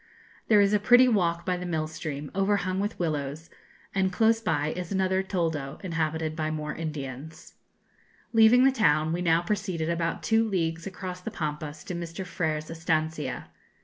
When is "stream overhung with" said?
1.85-2.97